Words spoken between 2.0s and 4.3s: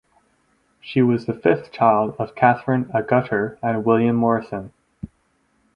of Catherine Agutter and William